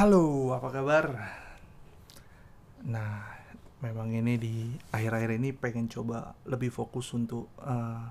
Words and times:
Halo, 0.00 0.56
apa 0.56 0.72
kabar? 0.72 1.12
Nah, 2.88 3.20
memang 3.84 4.08
ini 4.08 4.40
di 4.40 4.72
akhir-akhir 4.96 5.36
ini 5.36 5.52
pengen 5.52 5.92
coba 5.92 6.32
lebih 6.48 6.72
fokus 6.72 7.12
untuk 7.12 7.52
uh, 7.60 8.08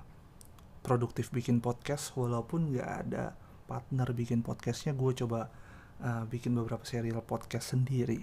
produktif 0.86 1.34
bikin 1.34 1.58
podcast 1.58 2.14
walaupun 2.14 2.70
nggak 2.70 2.90
ada 2.94 3.34
partner 3.66 4.06
bikin 4.14 4.38
podcastnya 4.46 4.94
gue 4.94 5.18
coba 5.18 5.50
uh, 5.98 6.22
bikin 6.30 6.54
beberapa 6.54 6.86
serial 6.86 7.26
podcast 7.26 7.74
sendiri. 7.74 8.22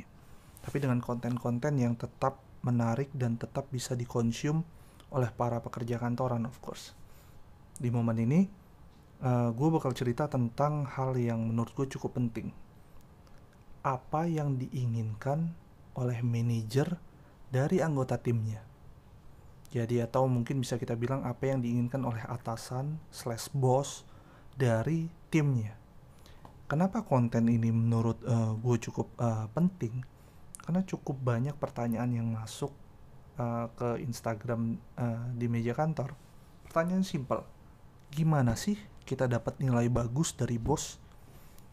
Tapi 0.64 0.78
dengan 0.80 1.04
konten-konten 1.04 1.76
yang 1.76 2.00
tetap 2.00 2.40
menarik 2.64 3.12
dan 3.12 3.36
tetap 3.36 3.68
bisa 3.68 4.00
dikonsum 4.00 4.64
oleh 5.12 5.28
para 5.36 5.60
pekerja 5.60 6.00
kantoran 6.00 6.48
of 6.48 6.56
course. 6.64 6.96
Di 7.76 7.92
momen 7.92 8.16
ini 8.16 8.48
uh, 9.28 9.52
gue 9.52 9.70
bakal 9.76 9.92
cerita 9.92 10.32
tentang 10.32 10.88
hal 10.88 11.20
yang 11.20 11.52
menurut 11.52 11.76
gue 11.76 11.92
cukup 12.00 12.16
penting 12.16 12.67
apa 13.88 14.28
yang 14.28 14.60
diinginkan 14.60 15.56
oleh 15.96 16.20
manajer 16.20 17.00
dari 17.48 17.80
anggota 17.80 18.20
timnya. 18.20 18.60
Jadi 19.72 20.04
atau 20.04 20.28
mungkin 20.28 20.60
bisa 20.60 20.76
kita 20.76 21.00
bilang 21.00 21.24
apa 21.24 21.48
yang 21.48 21.64
diinginkan 21.64 22.04
oleh 22.04 22.20
atasan 22.28 23.00
slash 23.08 23.48
bos 23.56 24.04
dari 24.60 25.08
timnya. 25.32 25.80
Kenapa 26.68 27.00
konten 27.08 27.48
ini 27.48 27.72
menurut 27.72 28.20
uh, 28.28 28.52
gue 28.60 28.76
cukup 28.84 29.08
uh, 29.24 29.48
penting? 29.56 30.04
Karena 30.60 30.84
cukup 30.84 31.16
banyak 31.24 31.56
pertanyaan 31.56 32.12
yang 32.12 32.28
masuk 32.36 32.76
uh, 33.40 33.72
ke 33.72 34.04
Instagram 34.04 34.76
uh, 35.00 35.32
di 35.32 35.48
meja 35.48 35.72
kantor. 35.72 36.12
Pertanyaan 36.68 37.08
simpel, 37.08 37.48
gimana 38.12 38.60
sih 38.60 38.76
kita 39.08 39.32
dapat 39.32 39.64
nilai 39.64 39.88
bagus 39.88 40.36
dari 40.36 40.60
bos? 40.60 41.00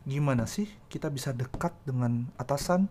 Gimana 0.04 0.44
sih 0.44 0.68
kita 0.92 1.08
bisa 1.08 1.32
dekat 1.32 1.72
dengan 1.84 2.28
atasan? 2.36 2.88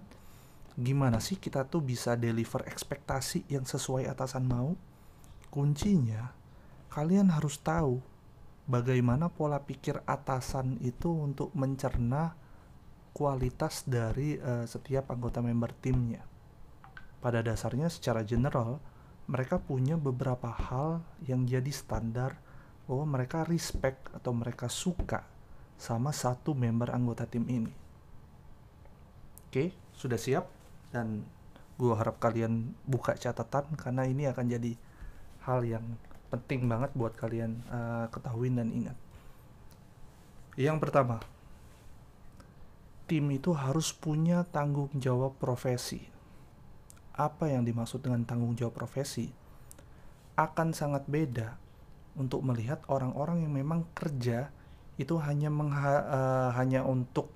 Gimana 0.74 1.22
sih 1.22 1.38
kita 1.38 1.70
tuh 1.70 1.86
bisa 1.86 2.18
deliver 2.18 2.66
ekspektasi 2.66 3.46
yang 3.50 3.66
sesuai 3.66 4.10
atasan 4.10 4.50
mau? 4.50 4.74
Kuncinya 5.54 6.34
kalian 6.90 7.30
harus 7.30 7.62
tahu 7.62 8.02
bagaimana 8.66 9.30
pola 9.30 9.62
pikir 9.62 10.02
atasan 10.06 10.78
itu 10.82 11.10
untuk 11.10 11.54
mencerna 11.54 12.34
kualitas 13.14 13.86
dari 13.86 14.42
uh, 14.42 14.66
setiap 14.66 15.14
anggota 15.14 15.42
member 15.42 15.74
timnya. 15.78 16.26
Pada 17.22 17.46
dasarnya 17.46 17.90
secara 17.94 18.26
general, 18.26 18.82
mereka 19.30 19.62
punya 19.62 19.96
beberapa 19.96 20.50
hal 20.50 21.06
yang 21.24 21.46
jadi 21.46 21.70
standar 21.70 22.36
bahwa 22.90 23.16
mereka 23.16 23.48
respect 23.48 24.12
atau 24.12 24.36
mereka 24.36 24.68
suka 24.68 25.33
sama 25.84 26.16
satu 26.16 26.56
member 26.56 26.96
anggota 26.96 27.28
tim 27.28 27.44
ini. 27.52 27.74
Oke, 29.52 29.76
sudah 29.92 30.16
siap? 30.16 30.48
Dan 30.96 31.28
gue 31.76 31.92
harap 31.92 32.24
kalian 32.24 32.72
buka 32.88 33.20
catatan 33.20 33.68
karena 33.76 34.08
ini 34.08 34.24
akan 34.32 34.48
jadi 34.48 34.80
hal 35.44 35.68
yang 35.68 35.84
penting 36.32 36.72
banget 36.72 36.96
buat 36.96 37.20
kalian 37.20 37.60
uh, 37.68 38.08
ketahui 38.16 38.48
dan 38.56 38.72
ingat. 38.72 38.96
Yang 40.56 40.88
pertama, 40.88 41.20
tim 43.04 43.28
itu 43.36 43.52
harus 43.52 43.92
punya 43.92 44.48
tanggung 44.48 44.90
jawab 44.96 45.36
profesi. 45.36 46.08
Apa 47.12 47.52
yang 47.52 47.68
dimaksud 47.68 48.00
dengan 48.00 48.24
tanggung 48.24 48.56
jawab 48.56 48.80
profesi? 48.80 49.28
Akan 50.40 50.72
sangat 50.72 51.04
beda 51.12 51.60
untuk 52.16 52.40
melihat 52.42 52.80
orang-orang 52.88 53.44
yang 53.44 53.52
memang 53.52 53.84
kerja 53.92 54.50
itu 54.98 55.18
hanya 55.18 55.50
uh, 55.50 56.54
hanya 56.54 56.86
untuk 56.86 57.34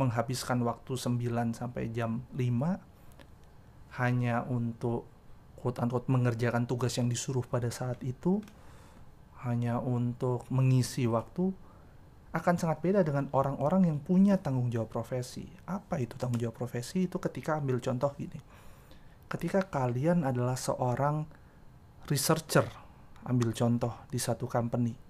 menghabiskan 0.00 0.64
waktu 0.64 0.96
9 0.96 1.20
sampai 1.52 1.92
jam 1.92 2.24
5 2.32 4.00
hanya 4.00 4.48
untuk 4.48 5.04
quote 5.60 5.76
unquote 5.84 6.08
mengerjakan 6.08 6.64
tugas 6.64 6.96
yang 6.96 7.12
disuruh 7.12 7.44
pada 7.44 7.68
saat 7.68 8.00
itu 8.00 8.40
hanya 9.44 9.76
untuk 9.76 10.48
mengisi 10.48 11.04
waktu 11.04 11.52
akan 12.30 12.54
sangat 12.56 12.78
beda 12.80 13.00
dengan 13.02 13.26
orang-orang 13.34 13.90
yang 13.90 13.98
punya 13.98 14.38
tanggung 14.38 14.70
jawab 14.70 14.86
profesi. 14.86 15.50
Apa 15.66 15.98
itu 15.98 16.14
tanggung 16.14 16.38
jawab 16.38 16.54
profesi? 16.54 17.10
Itu 17.10 17.18
ketika 17.18 17.58
ambil 17.58 17.82
contoh 17.82 18.14
gini. 18.14 18.38
Ketika 19.26 19.66
kalian 19.66 20.22
adalah 20.22 20.54
seorang 20.54 21.26
researcher, 22.06 22.70
ambil 23.26 23.50
contoh 23.50 24.06
di 24.06 24.22
satu 24.22 24.46
company 24.46 25.09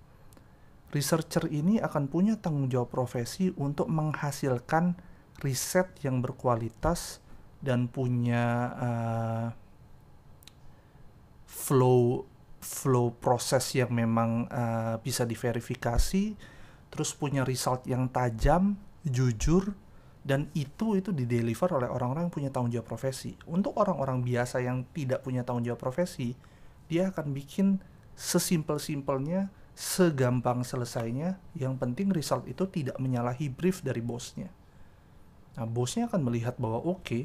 researcher 0.90 1.46
ini 1.50 1.78
akan 1.78 2.10
punya 2.10 2.34
tanggung 2.38 2.66
jawab 2.66 2.90
profesi 2.90 3.54
untuk 3.54 3.86
menghasilkan 3.86 4.98
riset 5.40 5.88
yang 6.02 6.20
berkualitas 6.20 7.22
dan 7.62 7.86
punya 7.86 8.44
uh, 8.76 9.46
flow 11.46 12.26
flow 12.60 13.16
proses 13.16 13.64
yang 13.72 13.88
memang 13.88 14.44
uh, 14.52 15.00
bisa 15.00 15.24
diverifikasi 15.24 16.36
terus 16.92 17.10
punya 17.16 17.46
result 17.46 17.88
yang 17.88 18.10
tajam 18.12 18.76
jujur 19.06 19.72
dan 20.20 20.52
itu 20.52 21.00
itu 21.00 21.16
dideliver 21.16 21.72
oleh 21.72 21.88
orang-orang 21.88 22.28
yang 22.28 22.34
punya 22.34 22.50
tanggung 22.52 22.68
jawab 22.76 22.92
profesi. 22.92 23.40
Untuk 23.48 23.72
orang-orang 23.80 24.20
biasa 24.20 24.60
yang 24.60 24.84
tidak 24.92 25.24
punya 25.24 25.40
tanggung 25.46 25.64
jawab 25.64 25.80
profesi 25.80 26.36
dia 26.90 27.08
akan 27.08 27.32
bikin 27.32 27.80
sesimpel-simpelnya 28.18 29.48
segampang 29.80 30.60
selesainya, 30.60 31.40
yang 31.56 31.80
penting 31.80 32.12
result 32.12 32.44
itu 32.44 32.68
tidak 32.68 33.00
menyalahi 33.00 33.48
brief 33.48 33.80
dari 33.80 34.04
bosnya. 34.04 34.52
Nah, 35.56 35.64
bosnya 35.64 36.04
akan 36.04 36.20
melihat 36.20 36.60
bahwa 36.60 36.84
oke, 36.84 37.00
okay, 37.00 37.24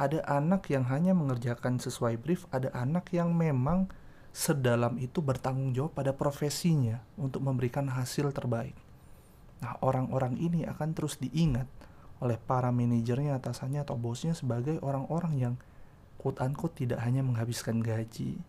ada 0.00 0.24
anak 0.24 0.72
yang 0.72 0.88
hanya 0.88 1.12
mengerjakan 1.12 1.76
sesuai 1.76 2.16
brief, 2.16 2.48
ada 2.48 2.72
anak 2.72 3.12
yang 3.12 3.36
memang 3.36 3.92
sedalam 4.32 4.96
itu 4.96 5.20
bertanggung 5.20 5.76
jawab 5.76 5.92
pada 5.92 6.16
profesinya 6.16 7.04
untuk 7.20 7.44
memberikan 7.44 7.84
hasil 7.92 8.32
terbaik. 8.32 8.74
Nah, 9.60 9.76
orang-orang 9.84 10.40
ini 10.40 10.64
akan 10.64 10.96
terus 10.96 11.20
diingat 11.20 11.68
oleh 12.24 12.40
para 12.40 12.72
manajernya, 12.72 13.36
atasannya, 13.36 13.84
atau 13.84 14.00
bosnya 14.00 14.32
sebagai 14.32 14.80
orang-orang 14.80 15.34
yang 15.36 15.54
quote-unquote 16.16 16.80
tidak 16.80 17.04
hanya 17.04 17.20
menghabiskan 17.20 17.84
gaji, 17.84 18.40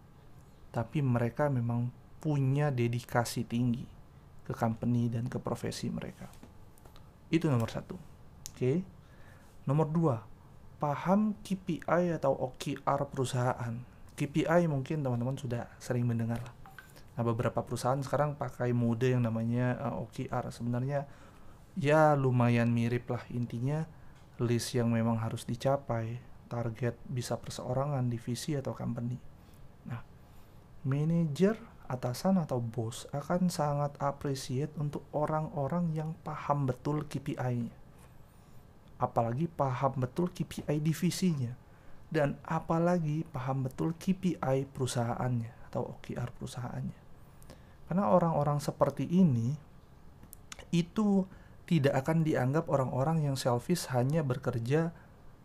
tapi 0.71 1.03
mereka 1.03 1.51
memang 1.51 1.91
punya 2.25 2.73
dedikasi 2.73 3.45
tinggi 3.45 3.85
ke 4.41 4.57
company 4.57 5.13
dan 5.13 5.29
ke 5.29 5.37
profesi 5.37 5.93
mereka. 5.93 6.25
Itu 7.29 7.53
nomor 7.53 7.69
satu. 7.69 7.93
Oke. 7.93 8.57
Okay. 8.57 8.77
Nomor 9.69 9.93
dua, 9.93 10.25
paham 10.81 11.37
KPI 11.45 12.17
atau 12.17 12.33
OKR 12.33 13.01
perusahaan. 13.13 13.73
KPI 14.17 14.65
mungkin 14.65 15.05
teman-teman 15.05 15.37
sudah 15.37 15.69
sering 15.77 16.09
mendengar. 16.09 16.41
Nah, 17.15 17.23
beberapa 17.25 17.61
perusahaan 17.61 18.01
sekarang 18.01 18.37
pakai 18.37 18.73
mode 18.73 19.09
yang 19.09 19.21
namanya 19.21 19.77
uh, 19.77 19.85
eh, 19.93 20.01
OKR. 20.01 20.49
Sebenarnya 20.49 21.05
ya 21.77 22.17
lumayan 22.17 22.73
mirip 22.73 23.09
lah 23.09 23.21
intinya 23.29 23.85
list 24.41 24.75
yang 24.75 24.91
memang 24.91 25.21
harus 25.21 25.47
dicapai, 25.47 26.19
target 26.51 26.97
bisa 27.07 27.39
perseorangan, 27.39 28.05
divisi 28.11 28.53
atau 28.53 28.75
company. 28.75 29.15
Nah, 29.87 30.01
manajer 30.83 31.55
atasan 31.85 32.41
atau 32.41 32.57
bos 32.57 33.05
akan 33.13 33.47
sangat 33.47 33.93
appreciate 34.01 34.73
untuk 34.81 35.05
orang-orang 35.13 35.93
yang 35.93 36.11
paham 36.25 36.65
betul 36.65 37.05
KPI-nya. 37.05 37.73
Apalagi 38.97 39.45
paham 39.51 39.99
betul 39.99 40.31
KPI 40.31 40.79
divisinya. 40.79 41.53
Dan 42.07 42.39
apalagi 42.47 43.27
paham 43.29 43.67
betul 43.67 43.93
KPI 43.97 44.71
perusahaannya 44.71 45.51
atau 45.69 45.97
OKR 45.99 46.31
perusahaannya. 46.39 46.99
Karena 47.91 48.05
orang-orang 48.09 48.63
seperti 48.63 49.03
ini 49.05 49.53
itu 50.71 51.27
tidak 51.67 52.05
akan 52.05 52.23
dianggap 52.23 52.71
orang-orang 52.71 53.25
yang 53.25 53.35
selfish 53.35 53.89
hanya 53.91 54.21
bekerja 54.21 54.95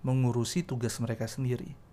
mengurusi 0.06 0.64
tugas 0.64 0.96
mereka 1.02 1.28
sendiri 1.28 1.89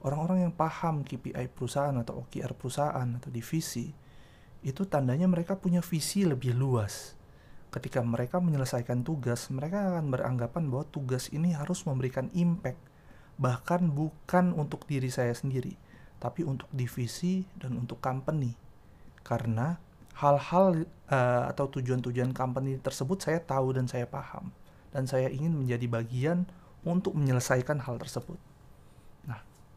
orang-orang 0.00 0.48
yang 0.48 0.54
paham 0.54 1.04
KPI 1.04 1.52
perusahaan 1.52 1.92
atau 1.92 2.24
OKR 2.24 2.56
perusahaan 2.56 3.08
atau 3.20 3.28
divisi 3.28 3.92
itu 4.60 4.84
tandanya 4.84 5.24
mereka 5.24 5.56
punya 5.56 5.80
visi 5.80 6.24
lebih 6.24 6.52
luas. 6.52 7.16
Ketika 7.70 8.02
mereka 8.02 8.42
menyelesaikan 8.42 9.06
tugas, 9.06 9.48
mereka 9.48 9.94
akan 9.94 10.10
beranggapan 10.10 10.68
bahwa 10.68 10.84
tugas 10.90 11.30
ini 11.30 11.54
harus 11.54 11.86
memberikan 11.86 12.28
impact, 12.34 12.80
bahkan 13.40 13.88
bukan 13.88 14.52
untuk 14.52 14.84
diri 14.90 15.08
saya 15.08 15.32
sendiri, 15.32 15.78
tapi 16.18 16.44
untuk 16.44 16.66
divisi 16.74 17.46
dan 17.56 17.78
untuk 17.78 18.02
company. 18.02 18.52
Karena 19.22 19.78
hal-hal 20.18 20.84
uh, 21.08 21.44
atau 21.48 21.70
tujuan-tujuan 21.78 22.34
company 22.34 22.76
tersebut 22.82 23.22
saya 23.22 23.38
tahu 23.40 23.78
dan 23.78 23.86
saya 23.86 24.04
paham, 24.04 24.50
dan 24.90 25.06
saya 25.06 25.30
ingin 25.30 25.54
menjadi 25.54 25.86
bagian 25.86 26.50
untuk 26.82 27.14
menyelesaikan 27.16 27.80
hal 27.86 27.96
tersebut 28.02 28.49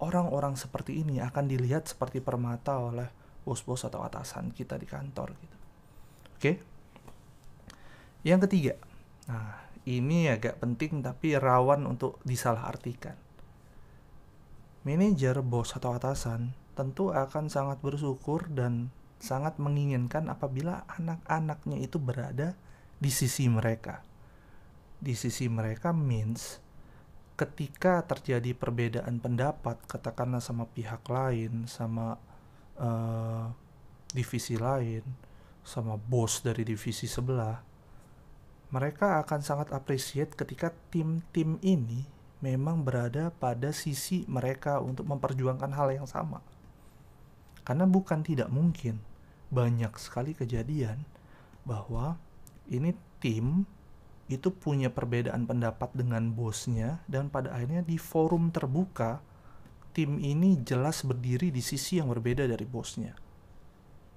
orang-orang 0.03 0.59
seperti 0.59 0.99
ini 0.99 1.23
akan 1.23 1.47
dilihat 1.47 1.87
seperti 1.87 2.19
permata 2.19 2.75
oleh 2.75 3.07
bos-bos 3.47 3.87
atau 3.87 4.03
atasan 4.03 4.51
kita 4.51 4.75
di 4.75 4.87
kantor 4.87 5.31
gitu. 5.39 5.57
Oke. 6.35 6.51
Yang 8.27 8.39
ketiga. 8.47 8.73
Nah, 9.31 9.63
ini 9.87 10.27
agak 10.31 10.59
penting 10.59 11.03
tapi 11.03 11.35
rawan 11.35 11.87
untuk 11.87 12.19
disalahartikan. 12.27 13.15
Manajer, 14.83 15.39
bos 15.43 15.75
atau 15.75 15.95
atasan 15.95 16.55
tentu 16.75 17.11
akan 17.11 17.47
sangat 17.47 17.79
bersyukur 17.79 18.47
dan 18.51 18.91
sangat 19.23 19.55
menginginkan 19.55 20.27
apabila 20.27 20.83
anak-anaknya 20.99 21.79
itu 21.79 21.95
berada 21.99 22.59
di 22.99 23.11
sisi 23.11 23.47
mereka. 23.47 24.03
Di 24.99 25.15
sisi 25.15 25.47
mereka 25.51 25.91
means 25.91 26.62
ketika 27.33 28.05
terjadi 28.05 28.53
perbedaan 28.53 29.17
pendapat 29.17 29.81
katakanlah 29.89 30.41
sama 30.41 30.69
pihak 30.69 31.01
lain 31.09 31.65
sama 31.65 32.21
uh, 32.77 33.49
divisi 34.13 34.53
lain 34.53 35.01
sama 35.65 35.97
bos 35.97 36.45
dari 36.45 36.61
divisi 36.61 37.09
sebelah 37.09 37.73
mereka 38.73 39.21
akan 39.21 39.41
sangat 39.45 39.69
appreciate 39.69 40.33
ketika 40.33 40.73
tim-tim 40.89 41.61
ini 41.61 42.09
memang 42.41 42.81
berada 42.81 43.29
pada 43.29 43.69
sisi 43.69 44.25
mereka 44.25 44.81
untuk 44.81 45.05
memperjuangkan 45.05 45.71
hal 45.71 45.93
yang 45.93 46.09
sama. 46.09 46.41
Karena 47.61 47.85
bukan 47.85 48.25
tidak 48.25 48.49
mungkin 48.49 48.99
banyak 49.53 49.93
sekali 50.01 50.33
kejadian 50.33 51.05
bahwa 51.63 52.17
ini 52.65 52.97
tim 53.21 53.69
itu 54.35 54.49
punya 54.49 54.89
perbedaan 54.89 55.45
pendapat 55.45 55.93
dengan 55.93 56.33
bosnya 56.33 57.01
dan 57.05 57.29
pada 57.29 57.53
akhirnya 57.53 57.85
di 57.85 58.01
forum 58.01 58.49
terbuka 58.49 59.21
tim 59.93 60.17
ini 60.17 60.57
jelas 60.65 61.05
berdiri 61.05 61.53
di 61.53 61.61
sisi 61.61 62.01
yang 62.01 62.09
berbeda 62.09 62.49
dari 62.49 62.65
bosnya. 62.65 63.13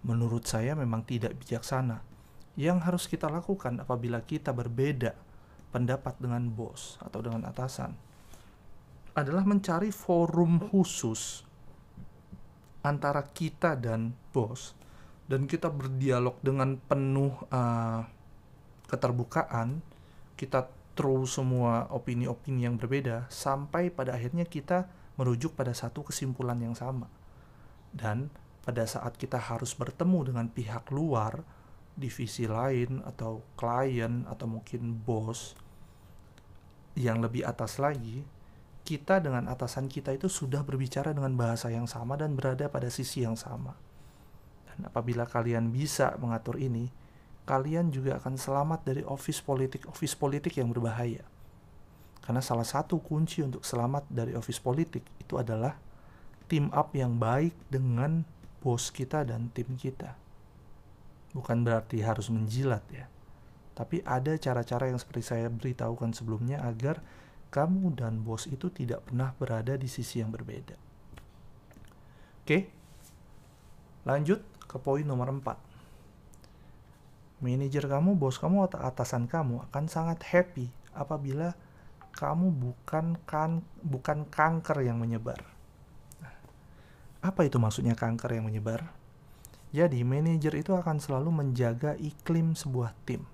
Menurut 0.07 0.49
saya 0.49 0.73
memang 0.73 1.05
tidak 1.05 1.37
bijaksana. 1.37 2.01
Yang 2.57 2.79
harus 2.89 3.05
kita 3.05 3.29
lakukan 3.29 3.85
apabila 3.85 4.25
kita 4.25 4.57
berbeda 4.57 5.13
pendapat 5.69 6.17
dengan 6.17 6.49
bos 6.49 6.97
atau 7.05 7.21
dengan 7.21 7.45
atasan 7.45 7.93
adalah 9.13 9.45
mencari 9.45 9.93
forum 9.93 10.57
khusus 10.61 11.45
antara 12.81 13.21
kita 13.29 13.77
dan 13.77 14.17
bos 14.33 14.73
dan 15.27 15.45
kita 15.45 15.69
berdialog 15.69 16.39
dengan 16.41 16.79
penuh 16.79 17.35
uh, 17.51 18.07
keterbukaan 18.87 19.83
kita 20.37 20.69
throw 20.97 21.25
semua 21.29 21.89
opini-opini 21.93 22.65
yang 22.65 22.81
berbeda 22.81 23.29
sampai 23.29 23.93
pada 23.93 24.17
akhirnya 24.17 24.49
kita 24.49 24.89
merujuk 25.21 25.57
pada 25.57 25.73
satu 25.73 26.05
kesimpulan 26.05 26.57
yang 26.61 26.77
sama. 26.77 27.09
Dan 27.93 28.29
pada 28.65 28.85
saat 28.85 29.17
kita 29.17 29.41
harus 29.41 29.73
bertemu 29.77 30.33
dengan 30.33 30.47
pihak 30.49 30.93
luar, 30.93 31.41
divisi 31.97 32.45
lain 32.45 33.01
atau 33.05 33.41
klien 33.57 34.29
atau 34.29 34.45
mungkin 34.45 34.93
bos 35.01 35.57
yang 36.97 37.21
lebih 37.21 37.45
atas 37.45 37.77
lagi, 37.77 38.25
kita 38.85 39.21
dengan 39.21 39.49
atasan 39.53 39.89
kita 39.89 40.17
itu 40.17 40.29
sudah 40.33 40.65
berbicara 40.65 41.13
dengan 41.13 41.37
bahasa 41.37 41.69
yang 41.69 41.85
sama 41.89 42.17
dan 42.17 42.37
berada 42.37 42.69
pada 42.73 42.89
sisi 42.89 43.25
yang 43.25 43.37
sama. 43.37 43.77
Dan 44.69 44.89
apabila 44.89 45.29
kalian 45.29 45.73
bisa 45.73 46.17
mengatur 46.21 46.57
ini, 46.57 46.89
kalian 47.47 47.95
juga 47.95 48.19
akan 48.19 48.35
selamat 48.35 48.83
dari 48.83 49.07
office 49.07 49.39
politik 49.39 49.87
office 49.87 50.19
politik 50.19 50.59
yang 50.59 50.69
berbahaya. 50.75 51.23
Karena 52.19 52.43
salah 52.43 52.67
satu 52.67 52.99
kunci 52.99 53.47
untuk 53.47 53.63
selamat 53.63 54.11
dari 54.11 54.35
office 54.35 54.59
politik 54.59 55.07
itu 55.23 55.39
adalah 55.39 55.79
team 56.51 56.75
up 56.75 56.91
yang 56.91 57.23
baik 57.23 57.55
dengan 57.71 58.27
bos 58.59 58.91
kita 58.91 59.23
dan 59.23 59.55
tim 59.55 59.79
kita. 59.79 60.19
Bukan 61.31 61.63
berarti 61.63 62.03
harus 62.03 62.27
menjilat 62.35 62.83
ya. 62.91 63.07
Tapi 63.79 64.03
ada 64.03 64.35
cara-cara 64.35 64.91
yang 64.91 64.99
seperti 64.99 65.23
saya 65.23 65.47
beritahukan 65.47 66.19
sebelumnya 66.19 66.59
agar 66.67 66.99
kamu 67.55 67.95
dan 67.95 68.27
bos 68.27 68.51
itu 68.51 68.75
tidak 68.75 69.07
pernah 69.07 69.31
berada 69.39 69.79
di 69.79 69.87
sisi 69.87 70.19
yang 70.19 70.35
berbeda. 70.35 70.75
Oke. 72.43 72.75
Lanjut 74.03 74.43
ke 74.67 74.83
poin 74.83 75.07
nomor 75.07 75.31
4 75.31 75.76
manajer 77.41 77.85
kamu, 77.85 78.17
bos 78.17 78.41
kamu 78.41 78.71
atau 78.71 78.81
atasan 78.81 79.29
kamu 79.29 79.69
akan 79.69 79.85
sangat 79.87 80.25
happy 80.25 80.73
apabila 80.97 81.53
kamu 82.17 82.49
bukan 82.49 83.21
kan 83.29 83.61
bukan 83.85 84.25
kanker 84.33 84.81
yang 84.81 84.97
menyebar. 84.97 85.45
Apa 87.21 87.45
itu 87.45 87.61
maksudnya 87.61 87.93
kanker 87.93 88.41
yang 88.41 88.49
menyebar? 88.49 88.89
Jadi 89.75 90.01
manajer 90.07 90.57
itu 90.57 90.73
akan 90.73 90.97
selalu 90.97 91.45
menjaga 91.45 91.93
iklim 92.01 92.57
sebuah 92.57 92.97
tim. 93.05 93.29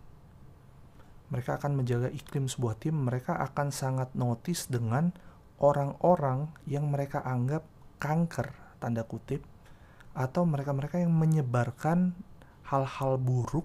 Mereka 1.30 1.62
akan 1.62 1.78
menjaga 1.78 2.08
iklim 2.10 2.50
sebuah 2.50 2.76
tim, 2.82 3.08
mereka 3.08 3.38
akan 3.38 3.70
sangat 3.70 4.12
notice 4.18 4.66
dengan 4.68 5.14
orang-orang 5.62 6.50
yang 6.66 6.90
mereka 6.90 7.22
anggap 7.22 7.62
kanker 8.02 8.52
tanda 8.82 9.06
kutip 9.06 9.46
atau 10.12 10.44
mereka-mereka 10.44 11.00
yang 11.00 11.14
menyebarkan 11.14 12.12
hal-hal 12.68 13.16
buruk 13.16 13.64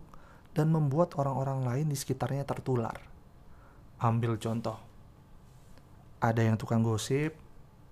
dan 0.57 0.73
membuat 0.73 1.13
orang-orang 1.21 1.61
lain 1.61 1.85
di 1.85 1.93
sekitarnya 1.93 2.41
tertular. 2.41 2.97
Ambil 4.01 4.41
contoh, 4.41 4.81
ada 6.17 6.41
yang 6.41 6.57
tukang 6.57 6.81
gosip, 6.81 7.37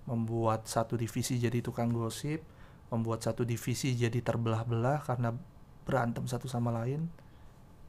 membuat 0.09 0.65
satu 0.65 0.97
divisi 0.97 1.37
jadi 1.37 1.61
tukang 1.61 1.93
gosip, 1.93 2.41
membuat 2.89 3.21
satu 3.21 3.45
divisi 3.45 3.93
jadi 3.93 4.17
terbelah-belah 4.17 5.05
karena 5.05 5.37
berantem 5.85 6.25
satu 6.25 6.49
sama 6.49 6.73
lain. 6.73 7.05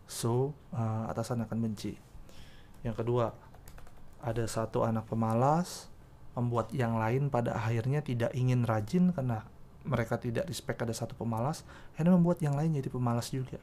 So, 0.04 0.52
uh, 0.76 1.08
atasan 1.08 1.40
akan 1.48 1.56
benci. 1.56 1.96
Yang 2.84 3.00
kedua, 3.00 3.32
ada 4.20 4.44
satu 4.44 4.84
anak 4.84 5.08
pemalas, 5.08 5.88
membuat 6.36 6.68
yang 6.76 7.00
lain 7.00 7.32
pada 7.32 7.56
akhirnya 7.56 8.04
tidak 8.04 8.36
ingin 8.36 8.68
rajin 8.68 9.16
karena 9.16 9.48
mereka 9.88 10.20
tidak 10.20 10.44
respect 10.52 10.84
ada 10.84 10.92
satu 10.92 11.16
pemalas, 11.16 11.64
akhirnya 11.96 12.12
membuat 12.12 12.44
yang 12.44 12.52
lain 12.52 12.76
jadi 12.76 12.92
pemalas 12.92 13.32
juga 13.32 13.56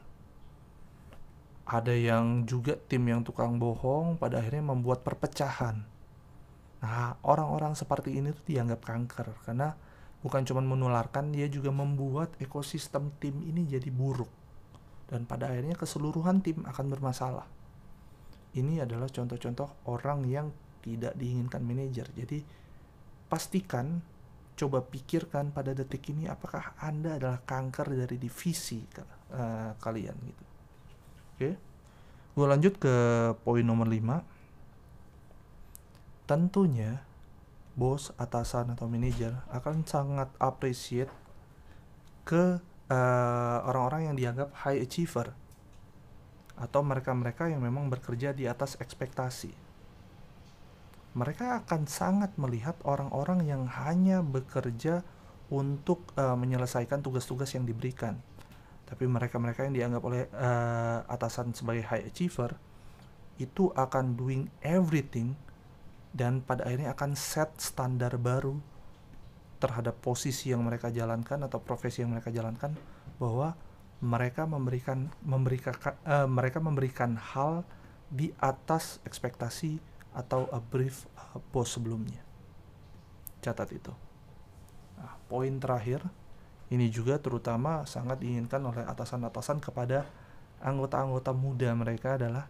ada 1.64 1.96
yang 1.96 2.44
juga 2.44 2.76
tim 2.76 3.08
yang 3.08 3.24
tukang 3.24 3.56
bohong 3.56 4.20
pada 4.20 4.40
akhirnya 4.40 4.76
membuat 4.76 5.00
perpecahan. 5.00 5.80
Nah, 6.84 7.16
orang-orang 7.24 7.72
seperti 7.72 8.20
ini 8.20 8.36
tuh 8.36 8.44
dianggap 8.44 8.84
kanker 8.84 9.32
karena 9.48 9.72
bukan 10.20 10.44
cuma 10.44 10.60
menularkan, 10.60 11.32
dia 11.32 11.48
juga 11.48 11.72
membuat 11.72 12.36
ekosistem 12.36 13.08
tim 13.16 13.40
ini 13.40 13.64
jadi 13.64 13.88
buruk. 13.88 14.28
Dan 15.08 15.24
pada 15.24 15.48
akhirnya 15.48 15.76
keseluruhan 15.76 16.44
tim 16.44 16.60
akan 16.68 16.86
bermasalah. 16.92 17.48
Ini 18.54 18.84
adalah 18.84 19.08
contoh-contoh 19.08 19.88
orang 19.88 20.28
yang 20.28 20.52
tidak 20.84 21.16
diinginkan 21.16 21.64
manajer. 21.64 22.12
Jadi 22.12 22.44
pastikan 23.24 24.04
coba 24.54 24.84
pikirkan 24.84 25.50
pada 25.50 25.72
detik 25.72 26.12
ini 26.12 26.28
apakah 26.28 26.76
Anda 26.78 27.16
adalah 27.18 27.40
kanker 27.42 27.96
dari 28.04 28.20
divisi 28.20 28.84
uh, 28.84 29.74
kalian 29.80 30.16
gitu. 30.28 30.53
Oke. 31.44 31.60
Gue 32.34 32.46
lanjut 32.48 32.74
ke 32.80 32.94
poin 33.44 33.62
nomor 33.62 33.86
5. 33.86 34.24
Tentunya 36.24 37.04
bos, 37.76 38.10
atasan 38.16 38.72
atau 38.72 38.88
manajer 38.88 39.34
akan 39.52 39.84
sangat 39.84 40.32
appreciate 40.40 41.12
ke 42.24 42.58
uh, 42.88 43.58
orang-orang 43.68 44.08
yang 44.08 44.16
dianggap 44.16 44.48
high 44.64 44.80
achiever 44.80 45.36
atau 46.54 46.80
mereka-mereka 46.86 47.50
yang 47.50 47.60
memang 47.60 47.92
bekerja 47.92 48.32
di 48.32 48.48
atas 48.48 48.80
ekspektasi. 48.80 49.52
Mereka 51.14 51.62
akan 51.66 51.86
sangat 51.86 52.34
melihat 52.40 52.74
orang-orang 52.82 53.46
yang 53.46 53.68
hanya 53.68 54.22
bekerja 54.24 55.06
untuk 55.52 56.10
uh, 56.18 56.34
menyelesaikan 56.34 57.04
tugas-tugas 57.04 57.52
yang 57.54 57.68
diberikan 57.68 58.18
tapi 58.84 59.08
mereka-mereka 59.08 59.64
yang 59.64 59.74
dianggap 59.74 60.02
oleh 60.04 60.22
uh, 60.36 61.04
atasan 61.08 61.56
sebagai 61.56 61.88
high 61.88 62.04
achiever 62.04 62.56
itu 63.40 63.72
akan 63.74 64.14
doing 64.14 64.46
everything 64.62 65.34
dan 66.14 66.44
pada 66.44 66.62
akhirnya 66.68 66.94
akan 66.94 67.18
set 67.18 67.50
standar 67.58 68.14
baru 68.20 68.54
terhadap 69.58 69.98
posisi 69.98 70.52
yang 70.54 70.62
mereka 70.62 70.92
jalankan 70.92 71.42
atau 71.42 71.58
profesi 71.58 72.04
yang 72.04 72.14
mereka 72.14 72.30
jalankan 72.30 72.76
bahwa 73.18 73.56
mereka 74.04 74.44
memberikan 74.44 75.08
memberikan 75.24 75.74
uh, 76.04 76.28
mereka 76.28 76.60
memberikan 76.60 77.16
hal 77.16 77.64
di 78.12 78.30
atas 78.38 79.00
ekspektasi 79.08 79.80
atau 80.14 80.46
a 80.52 80.60
brief 80.60 81.08
uh, 81.16 81.40
bos 81.50 81.72
sebelumnya. 81.72 82.20
Catat 83.40 83.72
itu. 83.74 83.90
Nah, 85.00 85.18
poin 85.26 85.56
terakhir 85.58 86.04
ini 86.72 86.88
juga 86.88 87.20
terutama 87.20 87.84
sangat 87.84 88.24
diinginkan 88.24 88.64
oleh 88.64 88.84
atasan-atasan 88.88 89.60
kepada 89.60 90.08
anggota-anggota 90.64 91.36
muda 91.36 91.70
mereka 91.76 92.16
adalah 92.16 92.48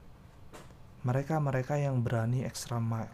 mereka-mereka 1.03 1.77
yang 1.77 2.01
berani 2.01 2.47
extra 2.47 2.79
mile. 2.79 3.13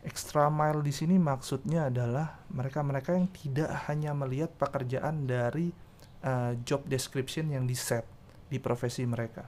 Extra 0.00 0.48
mile 0.48 0.80
di 0.80 0.94
sini 0.96 1.20
maksudnya 1.20 1.92
adalah 1.92 2.40
mereka-mereka 2.48 3.12
yang 3.12 3.28
tidak 3.28 3.68
hanya 3.90 4.16
melihat 4.16 4.48
pekerjaan 4.56 5.28
dari 5.28 5.74
uh, 6.24 6.56
job 6.64 6.88
description 6.88 7.52
yang 7.52 7.68
di 7.68 7.76
set 7.76 8.08
di 8.48 8.56
profesi 8.56 9.04
mereka. 9.04 9.46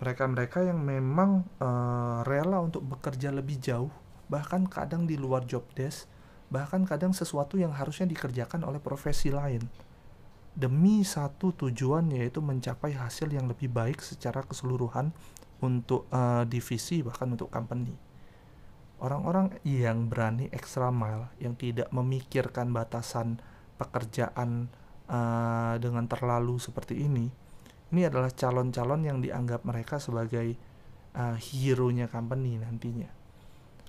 mereka-mereka 0.00 0.64
yang 0.64 0.80
memang 0.80 1.44
uh, 1.60 2.24
rela 2.24 2.64
untuk 2.64 2.80
bekerja 2.88 3.28
lebih 3.28 3.60
jauh 3.60 3.92
bahkan 4.32 4.64
kadang 4.64 5.04
di 5.04 5.20
luar 5.20 5.44
job 5.44 5.60
desk 5.76 6.08
bahkan 6.50 6.82
kadang 6.82 7.14
sesuatu 7.14 7.56
yang 7.56 7.70
harusnya 7.70 8.10
dikerjakan 8.10 8.66
oleh 8.66 8.82
profesi 8.82 9.30
lain 9.30 9.62
demi 10.50 11.06
satu 11.06 11.54
tujuan 11.54 12.10
yaitu 12.10 12.42
mencapai 12.42 12.98
hasil 12.98 13.30
yang 13.30 13.46
lebih 13.46 13.70
baik 13.70 14.02
secara 14.02 14.42
keseluruhan 14.42 15.14
untuk 15.62 16.10
uh, 16.10 16.42
divisi 16.44 17.04
bahkan 17.06 17.30
untuk 17.30 17.52
company. 17.52 17.94
Orang-orang 19.00 19.56
yang 19.64 20.12
berani 20.12 20.52
extra 20.52 20.92
mile, 20.92 21.32
yang 21.40 21.56
tidak 21.56 21.88
memikirkan 21.88 22.68
batasan 22.68 23.40
pekerjaan 23.80 24.68
uh, 25.08 25.80
dengan 25.80 26.04
terlalu 26.04 26.60
seperti 26.60 27.00
ini, 27.08 27.32
ini 27.96 28.00
adalah 28.04 28.28
calon-calon 28.28 29.08
yang 29.08 29.18
dianggap 29.24 29.64
mereka 29.64 29.96
sebagai 29.96 30.52
uh, 31.16 31.36
hero-nya 31.40 32.12
company 32.12 32.60
nantinya. 32.60 33.19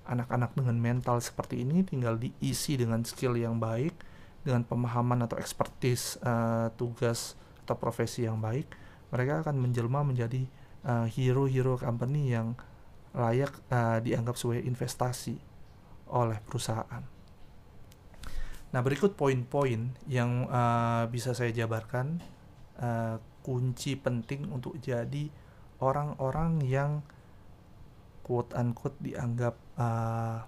Anak-anak 0.07 0.57
dengan 0.57 0.77
mental 0.81 1.21
seperti 1.21 1.61
ini 1.61 1.85
tinggal 1.85 2.17
diisi 2.17 2.77
dengan 2.77 3.05
skill 3.05 3.37
yang 3.37 3.61
baik, 3.61 3.93
dengan 4.41 4.65
pemahaman 4.65 5.25
atau 5.25 5.37
expertise 5.37 6.17
uh, 6.25 6.73
tugas 6.73 7.37
atau 7.65 7.77
profesi 7.77 8.25
yang 8.25 8.41
baik, 8.41 8.65
mereka 9.13 9.45
akan 9.45 9.61
menjelma 9.61 10.01
menjadi 10.01 10.43
hero 10.81 11.45
hero-hero 11.45 11.77
company 11.77 12.33
yang 12.33 12.57
layak 13.13 13.53
uh, 13.69 14.01
dianggap 14.01 14.33
sebagai 14.33 14.65
investasi 14.65 15.37
oleh 16.11 16.41
perusahaan. 16.41 17.03
Nah, 18.71 18.79
berikut 18.79 19.19
poin-poin 19.19 19.91
yang 20.07 20.47
uh, 20.47 21.03
bisa 21.11 21.35
saya 21.35 21.51
jabarkan 21.51 22.23
uh, 22.79 23.19
kunci 23.43 23.99
penting 23.99 24.47
untuk 24.47 24.79
jadi 24.79 25.27
orang-orang 25.83 26.63
yang 26.63 27.03
quote 28.31 28.55
unquote 28.55 28.95
dianggap 29.03 29.59
uh, 29.75 30.47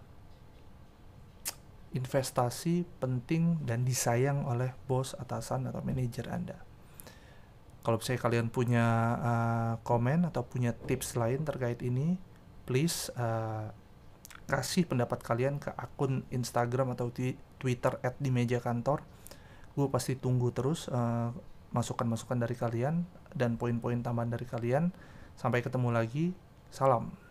investasi 1.91 2.87
penting 3.03 3.59
dan 3.67 3.83
disayang 3.83 4.47
oleh 4.47 4.71
bos, 4.87 5.11
atasan, 5.19 5.67
atau 5.67 5.83
manajer 5.83 6.31
Anda. 6.31 6.63
Kalau 7.83 7.99
misalnya 7.99 8.23
kalian 8.23 8.47
punya 8.47 8.87
uh, 9.19 9.73
komen 9.83 10.31
atau 10.31 10.47
punya 10.47 10.71
tips 10.71 11.19
lain 11.19 11.43
terkait 11.43 11.83
ini, 11.83 12.15
please 12.63 13.11
uh, 13.19 13.67
kasih 14.47 14.87
pendapat 14.87 15.19
kalian 15.19 15.59
ke 15.59 15.75
akun 15.75 16.23
Instagram 16.31 16.95
atau 16.95 17.11
Twitter 17.59 17.99
at 17.99 18.15
di 18.15 18.31
meja 18.31 18.63
kantor. 18.63 19.03
Gue 19.75 19.91
pasti 19.91 20.15
tunggu 20.15 20.55
terus 20.55 20.87
uh, 20.87 21.35
masukan-masukan 21.75 22.39
dari 22.39 22.55
kalian 22.55 23.03
dan 23.35 23.59
poin-poin 23.59 23.99
tambahan 23.99 24.31
dari 24.31 24.47
kalian. 24.47 24.95
Sampai 25.35 25.59
ketemu 25.59 25.91
lagi. 25.91 26.31
Salam. 26.71 27.22